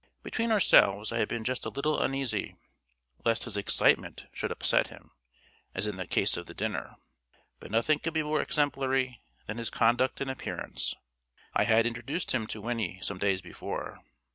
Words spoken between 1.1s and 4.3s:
I had been just a little uneasy lest his excitement